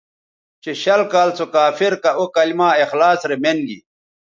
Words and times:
چہ 0.63 0.71
شل 0.83 1.01
کال 1.13 1.29
سو 1.37 1.45
کافر 1.55 1.93
کہ 2.03 2.11
او 2.19 2.23
کلما 2.35 2.69
اخلاص 2.83 3.19
رے 3.29 3.35
مین 3.43 3.57
گی 3.67 3.79